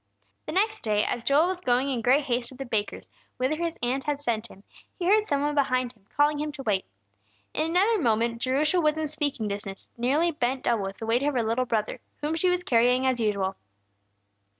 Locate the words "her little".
11.35-11.65